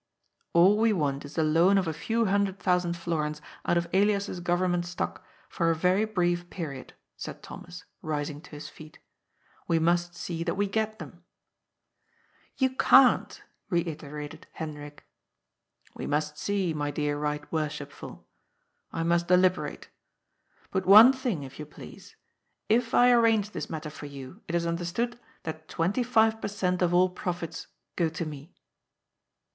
[0.55, 4.39] "All we want is the loan of a few hundred thousand florins out of Elias's
[4.39, 8.97] Government Stock for a very brief period," said Thomas, rising to his feet.
[9.67, 11.23] "We must see that we get them.""
[12.57, 14.95] You can't," reiterated Hendrik.
[14.95, 14.97] ^
[15.93, 16.07] THE POWER OF ATTORNEY.
[16.07, 18.27] 323 "We must see, my dear Bight Worshipful.
[18.91, 19.89] I must deliberate.
[20.71, 22.15] But one thing, if you please.
[22.67, 26.81] If I arrange this matter for you, it is understood, that twenty five per cent,
[26.81, 28.55] of all profits go to me."